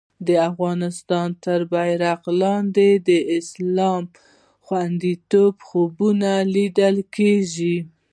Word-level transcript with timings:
د 0.27 0.29
افغانستان 0.49 1.27
تر 1.43 1.59
بېرغ 1.71 2.19
لاندې 2.41 2.89
د 3.07 3.09
اسلام 3.37 4.01
د 4.09 4.13
خوندیتوب 4.65 5.55
خوبونه 5.67 6.31
لیدل 6.55 6.95
کېږي. 7.15 7.77